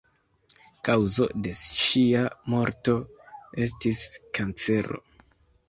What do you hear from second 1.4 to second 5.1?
de ŝia morto estis kancero.